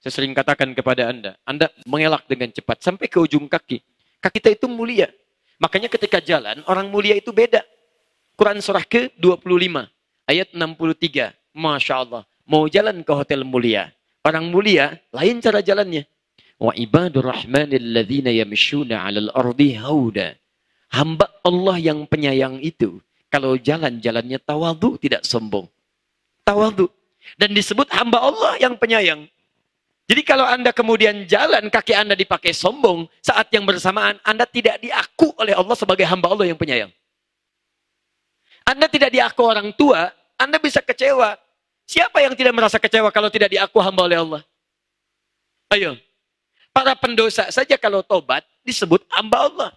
Saya 0.00 0.12
sering 0.16 0.32
katakan 0.32 0.72
kepada 0.72 1.12
Anda, 1.12 1.36
Anda 1.44 1.68
mengelak 1.84 2.24
dengan 2.24 2.48
cepat 2.48 2.80
sampai 2.80 3.04
ke 3.04 3.20
ujung 3.20 3.44
kaki. 3.44 3.84
Kaki 4.20 4.40
kita 4.40 4.48
itu 4.56 4.64
mulia. 4.64 5.12
Makanya 5.60 5.92
ketika 5.92 6.24
jalan, 6.24 6.64
orang 6.64 6.88
mulia 6.88 7.12
itu 7.12 7.28
beda. 7.36 7.60
Quran 8.32 8.64
surah 8.64 8.80
ke-25, 8.80 9.76
ayat 10.24 10.48
63. 10.56 11.36
Masya 11.52 11.94
Allah. 12.00 12.24
Mau 12.48 12.64
jalan 12.64 13.04
ke 13.04 13.12
hotel 13.12 13.44
mulia. 13.44 13.92
Orang 14.24 14.48
mulia, 14.48 14.96
lain 15.12 15.36
cara 15.44 15.60
jalannya. 15.60 16.08
Wa 16.56 16.72
ibadur 16.72 17.28
rahmanil 17.28 18.00
ladhina 18.00 18.32
yamishuna 18.32 19.04
alal 19.04 19.28
ardi 19.36 19.76
hauda. 19.76 20.32
Hamba 20.96 21.28
Allah 21.44 21.76
yang 21.76 22.08
penyayang 22.08 22.56
itu. 22.64 23.04
Kalau 23.28 23.60
jalan, 23.60 24.00
jalannya 24.00 24.40
tawadu, 24.40 24.96
tidak 24.96 25.28
sombong. 25.28 25.68
Tawadu. 26.40 26.88
Dan 27.36 27.52
disebut 27.52 27.92
hamba 27.92 28.18
Allah 28.24 28.56
yang 28.56 28.80
penyayang. 28.80 29.28
Jadi 30.10 30.26
kalau 30.26 30.42
Anda 30.42 30.74
kemudian 30.74 31.22
jalan, 31.30 31.70
kaki 31.70 31.94
Anda 31.94 32.18
dipakai 32.18 32.50
sombong, 32.50 33.06
saat 33.22 33.46
yang 33.54 33.62
bersamaan 33.62 34.18
Anda 34.26 34.42
tidak 34.42 34.82
diaku 34.82 35.30
oleh 35.38 35.54
Allah 35.54 35.78
sebagai 35.78 36.02
hamba 36.02 36.34
Allah 36.34 36.50
yang 36.50 36.58
penyayang. 36.58 36.90
Anda 38.66 38.90
tidak 38.90 39.14
diaku 39.14 39.46
orang 39.46 39.70
tua, 39.70 40.10
Anda 40.34 40.58
bisa 40.58 40.82
kecewa. 40.82 41.38
Siapa 41.86 42.26
yang 42.26 42.34
tidak 42.34 42.58
merasa 42.58 42.82
kecewa 42.82 43.06
kalau 43.14 43.30
tidak 43.30 43.54
diaku 43.54 43.78
hamba 43.78 44.02
oleh 44.10 44.18
Allah? 44.18 44.42
Ayo. 45.70 45.94
Para 46.74 46.98
pendosa 46.98 47.46
saja 47.54 47.78
kalau 47.78 48.02
tobat 48.02 48.42
disebut 48.66 49.06
hamba 49.14 49.46
Allah. 49.46 49.70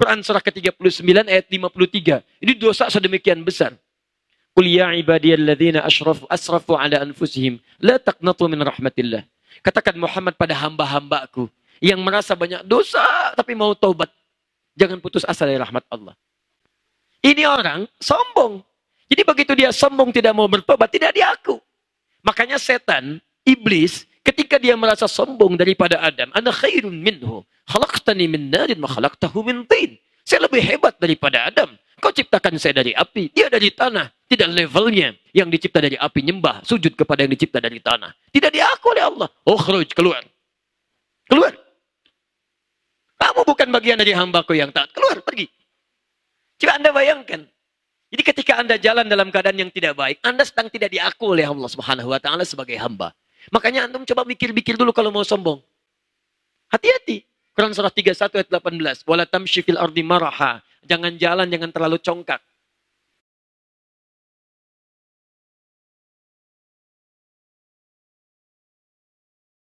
Quran 0.00 0.24
surah 0.24 0.40
ke-39 0.40 1.28
ayat 1.28 1.44
53. 1.52 2.24
Ini 2.40 2.52
dosa 2.56 2.88
sedemikian 2.88 3.44
besar. 3.44 3.76
Qul 4.56 4.80
ya 4.80 4.96
ibadiyalladzina 4.96 5.84
asrafu 5.84 6.24
asrafu 6.32 6.72
ala 6.72 7.04
anfusihim 7.04 7.60
la 7.84 8.00
taqnatu 8.00 8.48
min 8.48 8.64
rahmatillah. 8.64 9.33
Katakan 9.60 9.94
Muhammad 9.94 10.34
pada 10.34 10.56
hamba-hambaku 10.56 11.46
yang 11.78 12.00
merasa 12.00 12.32
banyak 12.34 12.64
dosa 12.66 13.04
tapi 13.36 13.52
mau 13.54 13.76
taubat. 13.76 14.10
Jangan 14.74 14.98
putus 14.98 15.22
asa 15.22 15.46
dari 15.46 15.60
rahmat 15.60 15.86
Allah. 15.92 16.16
Ini 17.22 17.46
orang 17.46 17.86
sombong. 18.02 18.60
Jadi 19.08 19.22
begitu 19.22 19.52
dia 19.54 19.70
sombong 19.70 20.10
tidak 20.10 20.34
mau 20.34 20.50
bertobat, 20.50 20.90
tidak 20.90 21.14
diaku. 21.14 21.62
Makanya 22.24 22.58
setan, 22.58 23.20
iblis, 23.44 24.08
ketika 24.24 24.56
dia 24.56 24.74
merasa 24.74 25.04
sombong 25.04 25.54
daripada 25.54 26.00
Adam, 26.00 26.32
ana 26.32 26.50
khairun 26.50 26.96
minhu, 26.96 27.44
khalaqtani 27.68 28.26
min 28.26 28.48
narin 28.48 28.80
wa 28.80 28.88
khalaqtahu 28.88 29.44
min 29.44 29.62
tin. 29.68 30.00
Saya 30.24 30.48
lebih 30.48 30.64
hebat 30.64 30.96
daripada 30.96 31.44
Adam. 31.46 31.76
Kau 32.04 32.12
ciptakan 32.12 32.60
saya 32.60 32.84
dari 32.84 32.92
api, 32.92 33.32
dia 33.32 33.48
dari 33.48 33.72
tanah. 33.72 34.12
Tidak 34.28 34.44
levelnya 34.52 35.16
yang 35.32 35.48
dicipta 35.48 35.80
dari 35.80 35.96
api 35.96 36.20
nyembah, 36.20 36.60
sujud 36.60 36.92
kepada 36.92 37.24
yang 37.24 37.32
dicipta 37.32 37.64
dari 37.64 37.80
tanah. 37.80 38.12
Tidak 38.28 38.52
diaku 38.52 38.92
oleh 38.92 39.04
Allah. 39.08 39.28
Oh, 39.48 39.56
keluar, 39.56 39.88
keluar. 39.88 40.22
Keluar. 41.24 41.56
Kamu 43.16 43.40
bukan 43.48 43.68
bagian 43.72 43.96
dari 43.96 44.12
hambaku 44.12 44.52
yang 44.52 44.68
taat. 44.68 44.92
Keluar, 44.92 45.24
pergi. 45.24 45.48
Coba 46.60 46.76
Anda 46.76 46.92
bayangkan. 46.92 47.40
Jadi 48.12 48.22
ketika 48.22 48.60
Anda 48.60 48.76
jalan 48.76 49.08
dalam 49.08 49.32
keadaan 49.32 49.56
yang 49.56 49.72
tidak 49.72 49.96
baik, 49.96 50.20
Anda 50.20 50.44
sedang 50.44 50.68
tidak 50.68 50.92
diaku 50.92 51.32
oleh 51.32 51.48
Allah 51.48 51.72
Subhanahu 51.72 52.12
wa 52.12 52.20
taala 52.20 52.44
sebagai 52.44 52.76
hamba. 52.76 53.16
Makanya 53.48 53.88
Anda 53.88 53.96
coba 54.04 54.28
mikir-mikir 54.28 54.76
dulu 54.76 54.92
kalau 54.92 55.08
mau 55.08 55.24
sombong. 55.24 55.64
Hati-hati. 56.68 57.24
Quran 57.56 57.72
surah 57.72 57.88
31 57.88 58.44
ayat 58.44 58.50
18. 58.52 59.08
Wala 59.08 59.24
tamshi 59.24 59.64
fil 59.64 59.80
ardi 59.80 60.04
maraha. 60.04 60.60
Jangan 60.84 61.16
jalan, 61.16 61.46
jangan 61.48 61.70
terlalu 61.72 61.98
congkak. 62.00 62.40